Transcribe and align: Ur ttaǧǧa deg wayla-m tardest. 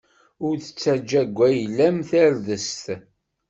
Ur 0.45 0.55
ttaǧǧa 0.59 1.21
deg 1.27 1.35
wayla-m 1.37 1.97
tardest. 2.09 2.85